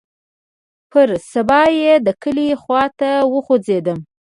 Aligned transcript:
پر 0.91 1.07
سبا 1.31 1.61
يې 1.79 1.93
د 2.05 2.07
کلي 2.23 2.49
خوا 2.61 2.83
ته 2.99 3.09
وخوځېدم. 3.33 3.99